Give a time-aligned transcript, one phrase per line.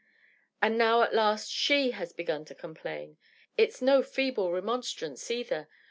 [0.63, 3.17] ••And now, at last, slie has b^un to complain.
[3.55, 5.67] It's no feeble remonstrance, either.